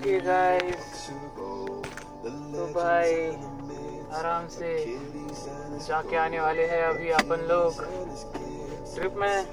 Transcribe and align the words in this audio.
Okay 0.00 0.18
guys 0.18 1.08
तो 2.24 2.66
भाई, 2.74 3.14
आराम 4.18 4.46
से 4.48 4.70
जाके 5.86 6.16
आने 6.16 6.40
वाले 6.40 6.62
हैं 6.66 6.82
अभी 6.84 7.10
अपन 7.10 7.40
लोग। 7.50 7.82
ट्रिप 8.94 9.14
में? 9.16 9.44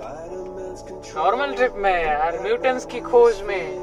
नॉर्मल 1.16 1.54
ट्रिप 1.54 1.74
में, 1.76 2.06
यार 2.06 2.40
म्यूटेंट्स 2.40 2.86
की 2.86 3.00
खोज 3.00 3.42
में 3.42 3.76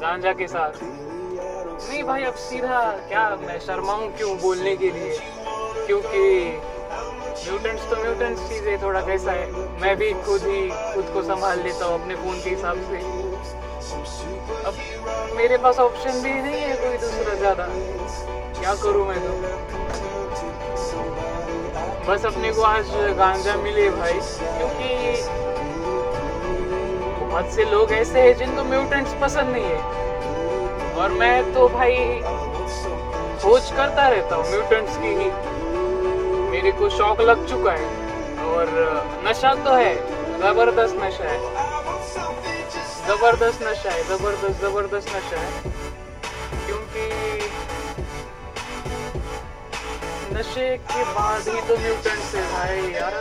गांजा 0.00 0.32
के 0.32 0.48
साथ। 0.48 0.72
नहीं 0.82 2.02
भाई, 2.04 2.24
अब 2.24 2.34
सीधा 2.34 2.80
क्या 3.08 3.28
मैं 3.36 3.58
शर्माऊं 3.58 4.08
क्यों 4.08 4.38
बोलने 4.38 4.76
के 4.76 4.90
लिए? 4.90 5.18
क्योंकि 5.86 6.60
म्यूटेंट्स 7.48 7.90
तो 7.90 7.96
म्यूटेंट्स 7.96 8.48
चीज़ 8.48 8.68
है 8.68 8.82
थोड़ा 8.82 9.00
कैसा 9.00 9.32
है। 9.32 9.50
मैं 9.80 9.96
भी 9.96 10.12
खुद 10.12 10.42
ही 10.42 10.68
खुद 10.94 11.10
को 11.14 11.22
संभाल 11.22 11.62
लेता 11.62 11.86
हूँ 11.86 12.02
अपने 12.02 12.14
फ़ोन 12.14 12.40
के 12.42 12.50
हिसाब 12.50 12.76
से। 12.90 13.32
अब 14.66 14.74
मेरे 15.36 15.56
पास 15.58 15.78
ऑप्शन 15.80 16.22
भी 16.22 16.32
नहीं 16.32 16.60
है 16.60 16.74
कोई 16.76 16.96
दूसरा 16.98 17.34
ज़्यादा। 17.34 17.66
क्या 18.60 18.74
करूँ 18.82 19.06
मैं 19.06 19.18
तो? 19.20 19.32
बस 22.08 22.24
अपने 22.26 22.50
को 22.52 22.62
आज 22.62 22.90
गांजा 23.18 23.54
मिले 23.56 23.88
भाई, 23.90 24.12
क्योंकि 24.12 24.88
बहुत 27.20 27.50
से 27.52 27.64
लोग 27.64 27.92
ऐसे 27.92 28.20
हैं 28.20 28.36
जिनको 28.38 28.64
म्यूटेंट्स 28.64 29.14
पसंद 29.22 29.48
नहीं 29.48 29.64
है। 29.64 29.78
और 30.94 31.12
मैं 31.12 31.52
तो 31.54 31.68
भाई 31.68 31.96
खोज 33.42 33.70
करता 33.76 34.08
रहता 34.08 34.36
हूँ 34.36 34.44
म्यूटेंट्स 34.50 34.96
की 34.96 35.14
ही। 35.14 35.30
मेरे 36.50 36.72
को 36.72 36.88
शौक 36.90 37.20
लग 37.20 37.46
चुका 37.48 37.72
है, 37.72 37.88
और 38.46 38.64
नशा 39.26 39.54
तो 39.64 39.72
है, 39.72 39.94
ज़बरदस्त 40.40 40.96
नशा 40.96 41.24
है। 41.24 41.38
ज़बरदस्त 43.06 43.62
नशा 43.62 43.90
है 43.90 44.02
ज़बरदस्त 44.08 44.60
ज़बरदस्त 44.60 45.08
नशा 45.16 45.40
है 45.40 45.50
क्योंकि 46.66 47.04
नशे 50.34 50.68
के 50.92 51.02
बाद 51.14 51.48
ही 51.48 51.60
तो 51.68 51.76
म्यूटेंट्स 51.78 52.34
है 52.34 52.42
भाई, 52.52 52.80
यार। 52.92 53.14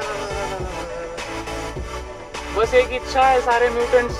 बस 2.55 2.73
एक 2.73 2.93
इच्छा 2.93 3.23
है 3.23 3.41
सारे 3.41 3.69
म्यूटेंट्स 3.69 4.15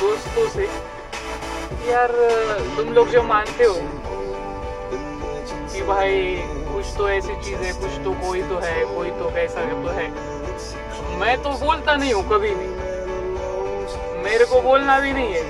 दोस्तों 0.00 0.48
से 0.48 0.68
यार, 1.90 2.12
तुम 2.76 2.92
लोग 2.94 3.08
जो 3.08 3.22
मानते 3.22 3.64
हो 3.64 3.74
कि 5.72 5.82
भाई, 5.82 6.18
कुछ 6.72 6.96
तो 6.98 7.08
ऐसी 7.10 7.34
चीज़ 7.44 7.62
है, 7.62 7.72
कुछ 7.80 8.04
तो 8.04 8.12
कोई 8.26 8.42
तो 8.42 8.58
है, 8.64 8.84
कोई 8.94 9.10
तो 9.18 9.30
कैसा 9.34 9.64
तो 9.82 9.98
है। 9.98 10.08
मैं 11.18 11.36
तो 11.42 11.50
बोलता 11.64 11.96
नहीं 11.96 12.12
हूँ 12.12 12.28
कभी 12.30 12.54
भी। 12.54 12.71
मेरे 14.24 14.44
को 14.44 14.60
बोलना 14.60 14.98
भी 15.00 15.12
नहीं 15.12 15.34
है। 15.34 15.42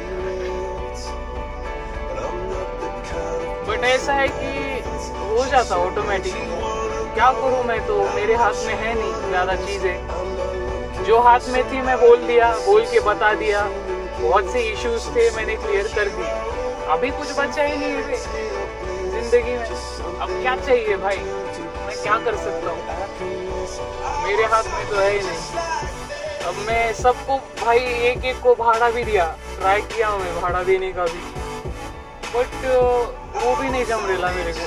बट 3.67 3.84
ऐसा 3.84 4.12
है 4.12 4.28
कि 4.28 4.51
हो 5.19 5.45
जाता 5.47 5.77
ऑटोमेटिक 5.78 6.34
क्या 7.15 7.31
करूँ 7.33 7.62
मैं 7.65 7.78
तो 7.87 7.97
मेरे 8.15 8.34
हाथ 8.34 8.67
में 8.67 8.75
है 8.75 8.95
नहीं 8.95 9.28
ज़्यादा 9.28 9.55
चीज़ें। 9.56 11.05
जो 11.05 11.19
हाथ 11.20 11.48
में 11.48 11.62
थी 11.73 11.81
मैं 11.83 11.97
बोल 12.00 12.27
दिया, 12.27 12.50
बोल 12.67 12.84
के 12.84 13.00
बता 13.06 13.33
दिया। 13.34 13.62
बहुत 14.20 14.53
से 14.53 14.61
इश्यूज़ 14.62 15.09
थे 15.17 15.31
मैंने 15.37 15.56
क्लियर 15.56 15.89
कर 15.95 16.09
दी। 16.09 16.28
अभी 16.93 17.11
कुछ 17.11 17.33
बचा 17.39 17.62
ही 17.62 17.77
नहीं 17.77 17.93
है। 17.93 18.17
ज़िंदगी 19.11 19.53
में। 19.53 20.20
अब 20.20 20.28
क्या 20.43 20.56
चाहिए 20.56 20.97
भाई? 20.97 21.17
मैं 21.17 21.97
क्या 22.03 22.19
कर 22.25 22.37
सकता 22.37 22.70
हूँ? 22.70 22.83
मेरे 24.25 24.45
हाथ 24.45 24.65
में 24.75 24.89
तो 24.91 24.97
है 24.97 25.11
ही 25.11 25.19
नहीं। 25.19 26.02
अब 26.42 26.54
मैं 26.66 26.92
सबको 26.92 27.36
भाई 27.64 27.78
एक 28.08 28.24
एक 28.24 28.40
को 28.40 28.54
भाड़ा 28.54 28.90
भी 28.90 29.02
दिया 29.04 29.24
ट्राई 29.58 29.80
किया 29.82 30.10
मैं 30.16 30.40
भाड़ा 30.40 30.62
देने 30.62 30.92
का 30.92 31.04
भी। 31.04 31.20
बट 32.34 32.64
वो 33.36 33.54
भी 33.56 33.68
नहीं 33.68 33.84
जम 33.84 34.06
रहा 34.06 34.30
मेरे 34.32 34.52
को। 34.52 34.66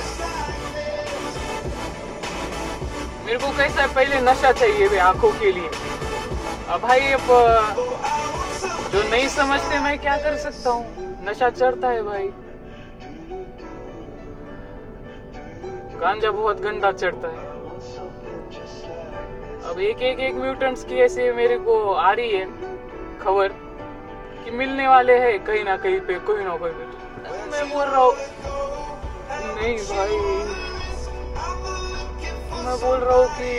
मेरे 3.26 3.38
को 3.38 3.50
कैसा 3.56 3.82
है, 3.82 3.88
पहले 3.94 4.20
नशा 4.20 4.52
चाहिए 4.52 4.88
भाई 4.88 4.98
आँखों 4.98 5.30
के 5.32 5.52
लिए। 5.52 5.68
अब 6.68 6.80
भाई, 6.80 7.00
अब 7.12 7.26
जो 8.92 9.02
नहीं 9.02 9.28
समझते 9.28 9.78
मैं 9.78 9.98
क्या 9.98 10.16
कर 10.16 10.36
सकता 10.36 10.70
हूँ? 10.70 10.84
नशा 11.28 11.50
चढ़ता 11.50 11.88
है 11.88 12.02
भाई। 12.02 12.28
गांजा 16.00 16.30
बहुत 16.30 16.60
गंदा 16.60 16.92
चढ़ता 16.92 17.28
है। 17.28 18.25
अब 19.66 19.78
एक 19.80 20.02
एक 20.02 20.20
एक 20.20 20.34
म्यूटेंट्स 20.34 20.84
की 20.84 21.00
ऐसे 21.02 21.30
मेरे 21.32 21.56
को 21.58 21.74
आ 21.92 22.12
रही 22.12 22.30
है 22.30 22.44
खबर 23.20 23.52
कि 24.44 24.50
मिलने 24.50 24.86
वाले 24.88 25.18
हैं 25.18 25.38
कहीं 25.44 25.64
ना 25.64 25.76
कहीं 25.76 26.00
पे, 26.00 26.18
कोई 26.26 26.44
ना 26.44 26.56
कोई 26.56 26.70
मैं 27.52 27.68
बोल 27.70 27.84
रहा 27.84 28.00
हूँ। 28.00 28.12
नहीं 29.56 29.76
भाई। 29.90 30.18
मैं 32.66 32.76
बोल 32.80 32.98
रहा 32.98 33.16
हूँ 33.16 33.26
कि 33.38 33.50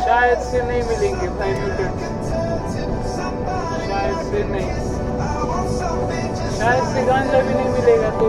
शायद 0.00 0.38
से 0.40 0.62
नहीं 0.62 0.82
मिलेंगे 0.82 1.28
भाई 1.28 1.52
म्यूटेंट 1.52 2.00
शायद 3.86 4.18
से 4.30 4.42
नहीं। 4.44 4.70
शायद 6.58 6.84
से 6.84 7.04
गांजा 7.06 7.40
भी 7.40 7.54
नहीं 7.54 7.68
मिलेगा 7.70 8.10
तो 8.20 8.28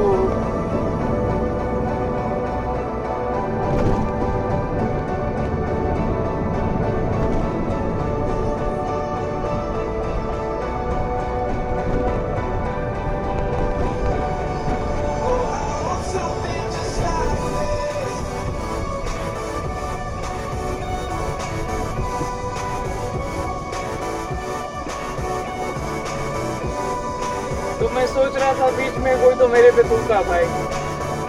सोच 28.16 28.36
रहा 28.36 28.52
था 28.54 28.68
बीच 28.76 28.98
में, 29.04 29.14
कोई 29.22 29.34
तो 29.36 29.48
मेरे 29.48 29.72
पे 29.72 29.84
थूका 29.84 30.22
भाई 30.28 30.46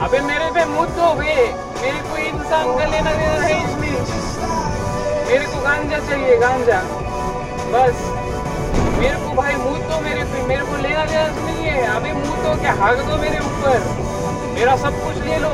अबे 0.04 0.18
मेरे 0.20 0.50
पे 0.54 0.64
मुझ 0.64 0.88
तो 0.88 1.06
वे 1.14 1.34
मेरे 1.82 1.98
को 2.08 2.16
इंसान 2.18 2.66
का 2.78 2.84
लेना 2.86 3.12
देना 3.12 3.40
है 3.42 3.56
इसलिए 3.62 3.98
मेरे 5.28 5.46
को 5.46 5.60
गांजा 5.60 5.98
चाहिए, 5.98 6.36
गांजा। 6.36 6.80
बस। 7.72 8.04
मेरे 8.98 9.16
को 9.16 9.34
भाई 9.34 9.54
मुँह 9.56 9.78
तो 9.88 10.00
मेरे 10.00 10.24
पे, 10.24 10.42
मेरे 10.46 10.64
को 10.64 10.76
लेना 10.76 11.04
देना 11.04 11.26
तो 11.28 11.46
नहीं 11.46 11.64
है। 11.64 11.82
अबे 11.96 12.12
मुँह 12.12 12.36
तो 12.44 12.54
क्या 12.60 12.72
हक 12.82 13.04
दो 13.08 13.16
मेरे 13.16 13.38
ऊपर। 13.46 13.78
मेरा 14.54 14.76
सब 14.76 15.02
कुछ 15.04 15.16
ले 15.26 15.38
लो। 15.38 15.52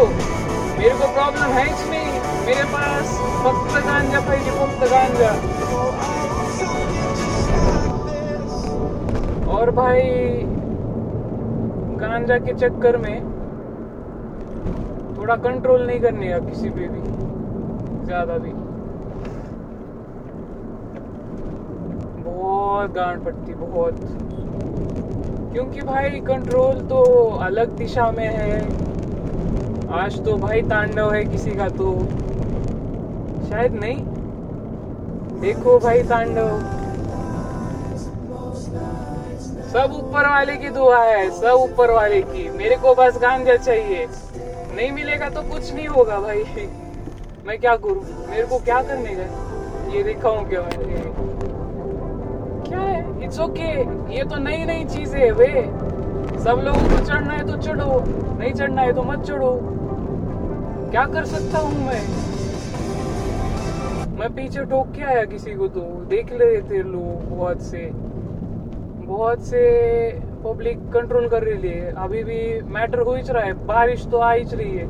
मेरे 0.79 0.95
को 0.95 1.13
प्रॉब्लम 1.15 1.53
है 1.53 1.67
इसमें। 1.73 2.21
मेरे 2.47 2.65
पास 2.75 3.19
फक्त 3.45 3.85
गांजा 3.87 4.21
पाहिजे 4.21 4.51
फक्त 4.61 4.81
गांजा। 4.93 5.33
और 9.57 9.71
भाई 9.71 10.03
गांजा 12.03 12.39
के 12.39 12.53
चक्कर 12.55 12.97
में। 12.97 13.21
थोड़ा 15.19 15.37
कंट्रोल 15.37 15.87
नहीं 15.87 16.01
करने 16.01 16.29
का 16.29 16.39
किसी 16.39 16.69
पे 16.69 16.89
भी, 16.89 17.01
ज़्यादा 18.07 18.39
भी। 18.39 18.53
बहुत 22.23 22.93
गांड 22.93 23.25
पड़ती, 23.25 23.55
बहुत। 23.55 24.01
क्योंकि 25.53 25.81
भाई 25.81 26.21
कंट्रोल 26.21 26.81
तो 26.89 27.03
अलग 27.43 27.77
दिशा 27.77 28.11
में 28.11 28.27
है। 28.27 28.61
आज 29.95 30.25
तो 30.25 30.37
भाई 30.37 30.63
तांडव 30.63 31.11
है 31.11 31.25
किसी 31.25 31.51
का 31.51 31.69
तो। 31.69 31.93
शायद 33.49 33.75
नहीं। 33.75 33.99
देखो 35.41 35.79
भाई 35.79 36.03
तांडव। 36.03 36.82
सब 39.73 39.93
ऊपर 39.93 40.29
वाले 40.29 40.57
की 40.57 40.69
दुआ 40.69 41.05
है, 41.05 41.31
सब 41.31 41.53
ऊपर 41.53 41.91
वाले 41.91 42.23
की। 42.23 42.49
मेरे 42.51 42.77
को 42.77 42.95
बस 42.95 43.19
गांजा 43.23 43.57
चाहिए। 43.57 44.07
नहीं 44.75 44.93
मिलेगा 44.93 45.29
तो 45.29 45.43
कुछ 45.43 45.73
नहीं 45.75 45.89
होगा 45.89 46.19
भाई। 46.21 46.43
मैं 47.47 47.59
क्या 47.59 47.77
करूँ? 47.77 48.03
मेरे 48.31 48.47
को 48.47 48.59
क्या 48.59 48.83
करने 48.83 49.15
का 49.15 49.93
ये 49.95 50.03
दिखाऊँ 50.03 50.49
क्या 50.49 50.61
मैंने 50.61 50.95
क्या 52.69 52.79
है? 52.79 53.25
It's 53.25 53.41
okay 53.41 53.85
okay. 53.85 54.17
ये 54.19 54.25
तो 54.25 54.37
नई 54.37 54.65
नई 54.65 54.85
चीज़ें 54.85 55.21
है 55.21 55.31
वे। 55.31 55.49
सब 56.45 56.61
लोगों 56.65 56.81
को 56.81 57.05
चढ़ना 57.05 57.35
है 57.35 57.47
तो 57.47 57.57
चढ़ो। 57.57 58.05
नहीं 58.39 58.53
चढ़ना 58.53 58.83
है 58.83 58.93
तो 58.93 59.03
मत 59.03 59.19
चढ़ो। 59.19 59.59
क्या 60.91 61.05
कर 61.05 61.25
सकता 61.25 61.59
हूँ 61.59 61.87
मैं? 61.87 62.03
मैं 64.19 64.35
पीछे 64.35 64.65
ठोक 64.65 64.93
के 64.93 65.03
आया 65.03 65.25
किसी 65.25 65.55
को 65.55 65.67
तो। 65.67 65.81
देख 65.81 66.33
ले 66.33 66.61
थे 66.61 66.83
लोग 66.83 67.39
बहुत 67.39 67.63
से। 67.63 68.13
बहुत 69.13 69.41
से 69.41 69.63
पब्लिक 70.45 70.79
कंट्रोल 70.93 71.29
कर 71.29 71.43
रही 71.43 71.69
है। 71.69 71.93
अभी 71.93 72.23
भी 72.25 72.61
मैटर 72.63 72.99
हो 72.99 73.15
ही 73.15 73.23
रहा 73.29 73.43
है। 73.43 73.53
बारिश 73.53 74.07
तो 74.07 74.19
आ 74.19 74.33
ही 74.33 74.45
रही 74.53 74.77
है। 74.77 74.87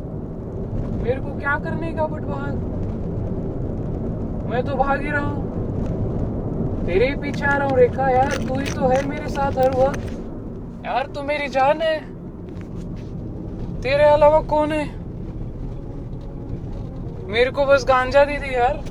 मेरे 1.03 1.21
को 1.21 1.39
क्या 1.39 1.59
करने 1.59 1.93
का 1.93 2.07
बट 2.07 2.23
भाग 2.23 2.53
मैं 4.51 4.63
तो 4.63 4.77
भाग 4.77 5.01
ही 5.01 5.11
रहा। 5.11 5.21
हूँ 5.21 6.87
तेरे 6.87 7.15
पीछे 7.17 7.45
आ 7.45 7.57
रहा 7.57 7.69
हूँ, 7.69 7.77
रेखा। 7.77 8.09
यार, 8.09 8.31
तू 8.49 8.59
ही 8.59 8.67
तो 8.67 8.89
है 8.89 9.07
मेरे 9.09 9.29
साथ 9.29 9.59
हर 9.59 9.71
वक्त। 9.71 10.01
यार, 10.87 11.07
तू 11.07 11.23
मेरी 11.23 11.49
जान 11.49 11.81
है। 11.83 11.99
तेरे 13.81 14.05
अलावा 14.05 14.41
कौन 14.41 14.73
है? 14.73 14.85
मेरे 17.27 17.51
को 17.51 17.65
बस 17.65 17.85
गांजा 17.89 18.25
दे 18.25 18.37
दी 18.37 18.55
यार। 18.55 18.83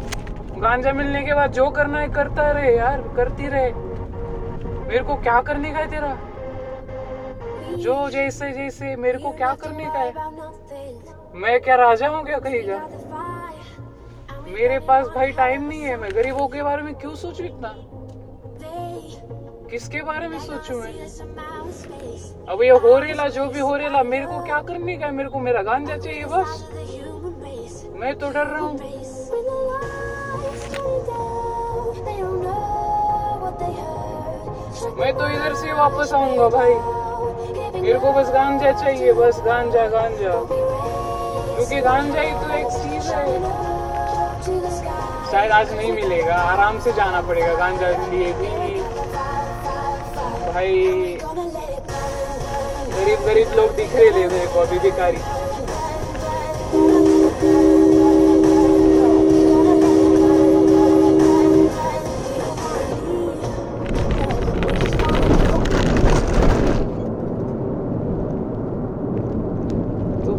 गांजा 0.59 0.91
मिलने 0.91 1.23
के 1.23 1.33
बाद 1.33 1.51
जो 1.51 1.69
करना 1.69 1.99
है, 1.99 2.07
करता 2.07 2.51
रहे 2.51 2.75
यार। 2.77 3.01
करती 3.15 3.47
रहे। 3.47 3.90
मेरे 4.91 5.03
को 5.03 5.15
क्या 5.15 5.39
करने 5.41 5.71
का 5.71 5.79
है 5.79 5.89
तेरा? 5.91 6.15
जो 7.77 7.93
जैसे 8.09 8.51
जैसे 8.51 8.95
मेरे 8.95 9.17
को 9.17 9.29
क्या 9.31 9.53
करने 9.55 9.85
का 9.85 9.99
है। 9.99 10.11
मैं 11.33 11.59
क्या 11.61 11.75
राजा 11.75 12.07
हूँ 12.07 12.23
क्या 12.25 12.39
कहेगा 12.39 12.77
मेरे 14.47 14.79
पास 14.79 15.07
भाई 15.07 15.31
टाइम 15.31 15.67
नहीं 15.67 15.81
है, 15.81 15.95
मैं 15.97 16.09
गरीबों 16.15 16.47
के 16.47 16.63
बारे 16.63 16.81
में 16.81 16.93
क्यों 16.93 17.13
सोचू 17.15 17.43
इतना? 17.43 17.73
किसके 19.71 20.01
बारे 20.01 20.27
में 20.27 20.39
सोचू 20.39 20.79
मैं? 20.79 20.93
अब 22.49 22.63
ये 22.63 22.69
हो 22.69 22.97
रेला 22.99 23.27
जो 23.29 23.45
भी 23.45 23.59
हो 23.59 23.75
रेला 23.77 24.03
मेरे 24.03 24.25
को 24.25 24.43
क्या 24.43 24.59
करने 24.61 24.97
का 24.97 25.05
है? 25.05 25.11
मेरे 25.11 25.29
को 25.29 25.39
मेरा 25.39 25.61
गांजा 25.61 25.97
चाहिए 25.97 26.25
बस। 26.25 26.67
मैं 27.95 28.13
तो 28.15 28.29
डर 28.29 28.47
रहा 28.47 28.59
हूँ। 28.59 28.77
मैं 35.01 35.13
तो 35.13 35.27
इधर 35.27 35.53
से 35.55 35.71
वापस 35.73 36.11
आऊँगा 36.13 36.47
भाई। 36.47 36.73
मेरे 37.81 37.99
को 37.99 38.11
बस 38.11 38.27
गांजा 38.29 38.71
चाहिए, 38.71 39.13
बस 39.13 39.39
गांजा 39.45 39.85
गांजा। 39.87 40.33
क्योंकि 41.55 41.79
गांजा 41.81 42.21
ही 42.21 42.31
तो 42.31 42.53
एक 42.57 42.67
चीज़ 42.67 43.07
है। 43.13 43.25
शायद 45.31 45.51
आज 45.51 45.73
नहीं 45.73 45.91
मिलेगा, 45.93 46.35
आराम 46.35 46.79
से 46.79 46.91
जाना 46.91 47.21
पड़ेगा 47.21 47.53
गांजा 47.55 47.89
लिए 47.89 48.31
भी। 48.33 48.81
भाई 50.51 50.77
गरीब 52.93 53.25
गरीब 53.25 53.53
लोग 53.55 53.75
दिख 53.75 53.95
रहे 53.95 54.09
ले 54.11 54.27
मेरे 54.27 54.47
को, 54.47 54.59
अभी 54.59 54.79
भिखारी। 54.79 55.40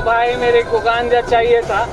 भाई 0.00 0.34
मेरे 0.36 0.62
को 0.62 0.78
गांजा 0.78 1.20
चाहिए 1.20 1.60
था। 1.60 1.84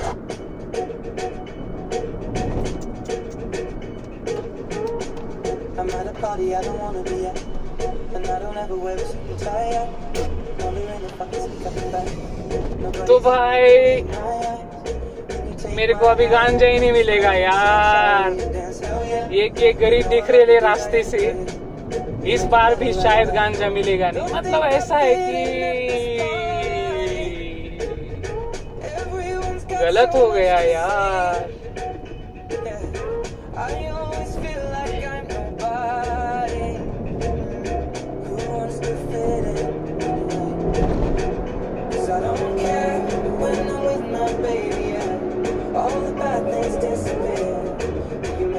तो 13.07 13.19
भाई 13.19 14.01
मेरे 15.75 15.94
को 15.94 16.06
अभी 16.06 16.25
गांजा 16.25 16.68
ही 16.68 16.80
नहीं 16.80 16.92
मिलेगा 16.92 17.33
यार। 17.33 18.31
एक 19.33 19.62
एक 19.62 19.77
गरीब 19.77 20.07
दिख 20.10 20.30
रहे 20.30 20.60
रास्ते 20.60 21.03
से। 21.03 21.19
इस 22.33 22.44
बार 22.44 22.75
भी 22.75 22.94
शायद 22.94 23.30
गांजा 23.30 23.69
मिलेगा 23.69 24.10
नहीं। 24.12 24.33
मतलब 24.33 24.63
ऐसा 24.63 24.98
है 24.98 25.13
कि 25.15 25.56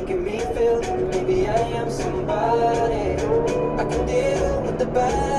making 0.08 0.24
me 0.24 0.38
feel 0.38 0.80
that 0.80 0.98
maybe 1.10 1.48
I 1.48 1.58
am 1.80 1.90
somebody. 1.90 3.12
I 3.80 3.84
can 3.84 4.06
deal 4.06 4.62
with 4.62 4.78
the 4.78 4.86
bad 4.86 5.37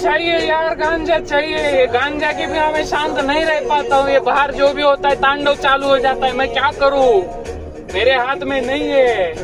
चाहिए 0.00 0.38
यार, 0.38 0.74
गांजा 0.74 1.18
चाहिए। 1.18 1.86
गांजा 1.86 2.32
के 2.32 2.46
बिना 2.46 2.70
मैं 2.70 2.84
शांत 2.84 3.18
नहीं 3.18 3.44
रह 3.44 3.60
पाता 3.68 3.96
हूँ। 3.96 4.10
ये 4.10 4.20
बाहर 4.20 4.52
जो 4.54 4.72
भी 4.72 4.82
होता 4.82 5.08
है, 5.08 5.14
तांडव 5.14 5.54
चालू 5.54 5.86
हो 5.86 5.98
जाता 5.98 6.26
है। 6.26 6.32
मैं 6.32 6.48
क्या 6.52 6.70
करूँ? 6.80 7.22
मेरे 7.94 8.14
हाथ 8.14 8.42
में 8.42 8.60
नहीं 8.60 8.88
है. 8.88 9.34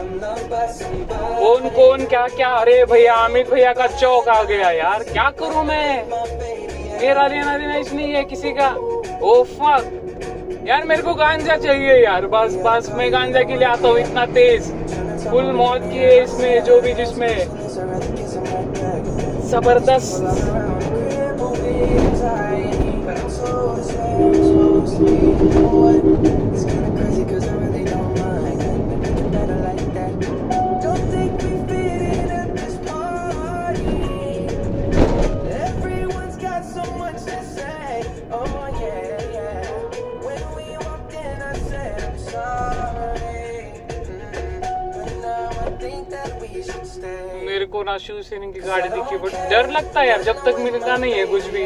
कौन 1.38 1.68
कौन 1.68 2.04
क्या 2.04 2.26
क्या 2.26 2.48
अरे 2.48 2.84
भैया, 2.84 3.14
अमित 3.14 3.50
भैया 3.50 3.72
का 3.72 3.86
चौक 3.86 4.28
आ 4.28 4.42
गया 4.42 4.70
यार। 4.70 5.02
क्या 5.02 5.30
करूँ 5.38 5.64
मैं. 5.64 6.04
मेरा 7.00 7.26
लेना 7.26 7.56
देना 7.58 7.76
इस 7.76 7.92
नहीं 7.92 8.12
है 8.12 8.24
किसी 8.24 8.50
का। 8.50 8.68
ओ 9.22 9.42
फक 9.44 10.64
यार, 10.68 10.84
मेरे 10.84 11.02
को 11.02 11.14
गांजा 11.14 11.56
चाहिए 11.56 12.02
यार। 12.04 12.26
बस 12.26 12.54
बस, 12.64 12.90
मैं 12.94 13.12
गांजा 13.12 13.42
के 13.42 13.56
लिए 13.56 13.68
आता 13.68 13.88
हूँ 13.88 13.98
इतना 13.98 14.26
तेज। 14.26 14.72
फुल 15.30 15.50
मौत 15.54 15.82
की 15.82 15.98
है 15.98 16.22
इसमें 16.22 16.64
जो 16.64 16.80
भी 16.80 16.94
जिसमें 16.94 17.34
ज़बरदस्त 19.50 20.14
Thank 24.98 26.26
you. 26.26 26.45
को 47.76 47.82
ना 47.84 47.96
शिवसेना 47.98 48.50
की 48.52 48.60
गाड़ी 48.60 48.88
दिखी 48.88 49.16
बट 49.18 49.32
डर 49.50 49.68
लगता 49.70 50.00
है 50.00 50.08
यार, 50.08 50.22
जब 50.22 50.44
तक 50.44 50.58
मिलता 50.60 50.96
नहीं 50.96 51.12
है 51.12 51.24
कुछ 51.26 51.46
भी। 51.46 51.64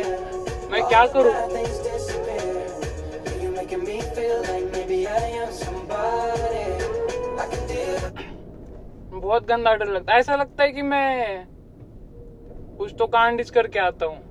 मैं 0.71 0.83
क्या 0.89 1.05
करूँ. 1.07 1.35
बहुत 9.21 9.47
गंदा 9.47 9.75
डर 9.75 9.89
लगता 9.89 10.13
है। 10.13 10.19
ऐसा 10.21 10.37
लगता 10.37 10.65
है 10.65 10.73
कि 10.73 10.83
मैं 10.83 11.47
कुछ 12.79 12.95
तो 12.99 13.07
कांड 13.07 13.45
करके 13.51 13.79
आता 13.79 14.07
हूँ। 14.07 14.30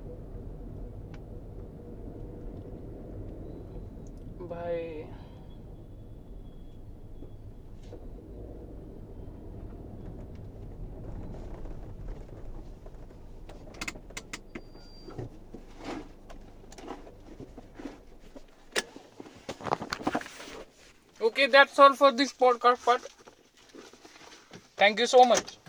Okay, 21.40 21.46
that's 21.50 21.78
all 21.78 21.94
for 21.96 22.12
this 22.12 22.34
podcast 22.34 22.84
part. 22.84 23.06
Thank 24.78 24.98
you 24.98 25.06
so 25.06 25.24
much. 25.24 25.59